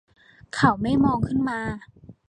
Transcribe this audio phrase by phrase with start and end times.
[0.55, 1.59] เขาไม่มองขึ้นมา